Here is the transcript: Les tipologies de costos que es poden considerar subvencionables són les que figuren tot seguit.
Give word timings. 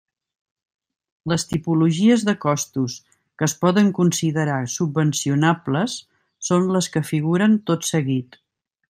Les 1.33 1.43
tipologies 1.49 2.23
de 2.29 2.33
costos 2.45 2.95
que 3.41 3.47
es 3.49 3.55
poden 3.65 3.91
considerar 3.99 4.59
subvencionables 4.79 5.99
són 6.49 6.69
les 6.77 6.93
que 6.97 7.05
figuren 7.15 7.61
tot 7.73 7.91
seguit. 7.93 8.41